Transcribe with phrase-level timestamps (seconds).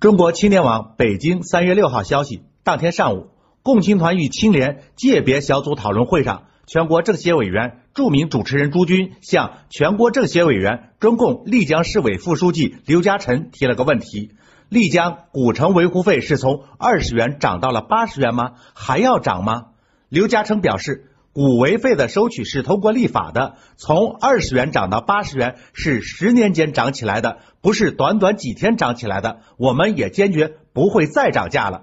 [0.00, 3.28] 中国青年网北京三月六号消息，当天上午，
[3.62, 14.30] 共青团与青联界别小组讨论会上，全国政协委员、著名主持人朱军向全国政协委员、中共丽江市委副书记刘家辰提了个问题：
[14.70, 18.52] 丽江古城维护费是从二十元涨到了八十元吗？
[18.72, 19.66] 还要涨吗？
[20.08, 21.09] 刘家辰表示。
[21.32, 29.38] 古维费的收取是通过立法的，从二十元涨到八十元是十年间涨起来的，不是短短几天涨起来的。
[29.56, 31.82] 我们也坚决不会再涨价了。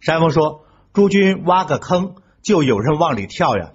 [0.00, 3.70] 山峰说：“诸君挖个坑，就有人往里跳呀。”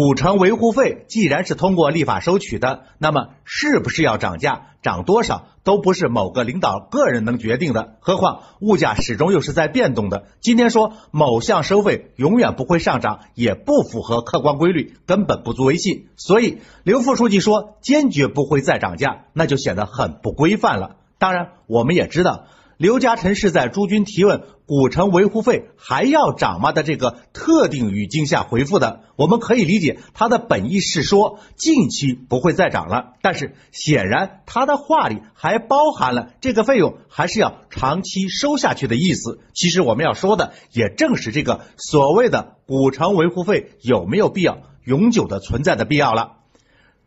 [0.00, 7.98] 古城维护费既然是通过立法收取的，那么是不是要涨价，涨多少都不是某个领导个人能决定的。
[8.00, 10.24] 何况物价始终又是在变动的。
[10.40, 16.06] 今天说某项收费永远不会上涨，也不符合客观规律，根本不足为信。
[16.16, 20.96] 所以刘副书记说坚决不会再涨价，那就显得很不规范了。
[21.18, 22.46] 当然，我们也知道。
[22.80, 39.40] 刘嘉诚是在朱军提问“古城维护费还要涨吗”的这个特定语境下回复的，我们可以理解他的本意是说近期不会再涨了，但是显然他的话里还包含了这个费用还是要长期收下去的意思。
[39.52, 46.38] 其实我们要说的也正是这个所谓的古城维护费有没有必要永久的存在的必要了。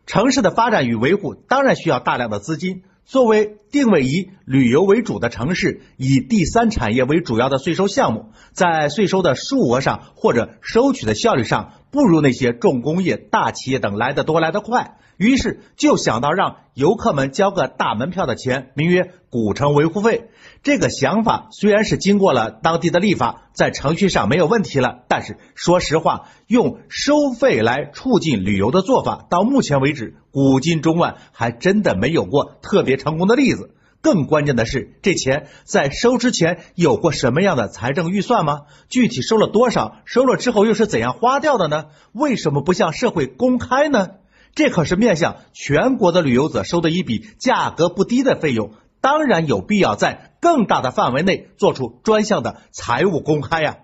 [0.06, 2.84] 城市的发展与维护当然需要大量的资金。
[3.04, 14.96] 作为定位以旅游为主的城市，以第三产业为主要的税收项目，在税收的数额上或者收取的效率上，不如那些重工业、大企业等来得多来得快。
[15.16, 20.28] 于是就想到让游客们交个大门票的钱，名曰古城维护费。
[20.64, 33.70] 这个想法虽然是经过了当地的立法，在程序上没有问题了，但是说实话，用收费来促进旅游的做法，到目前为止，古今中外还真的没有过特别成功的例子。
[34.04, 38.66] 更关键的是，这钱在收之前有过什么样的财政预算吗？
[38.90, 39.96] 具体收了多少？
[40.04, 41.86] 收了之后又是怎样花掉的呢？
[42.12, 44.08] 为什么不向社会公开呢？
[44.54, 53.78] 这可是面向全国的旅游者收的一笔价格不低的费用，当然有必要在更大的范围内做出专项的财务公开呀。